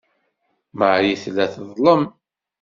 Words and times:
Marie 0.79 1.17
tella 1.23 1.45
teḍlem. 1.53 2.03